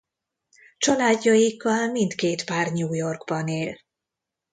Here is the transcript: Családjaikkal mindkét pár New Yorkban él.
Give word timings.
Családjaikkal 0.77 1.87
mindkét 1.91 2.43
pár 2.45 2.71
New 2.71 2.93
Yorkban 2.93 3.47
él. 3.47 3.77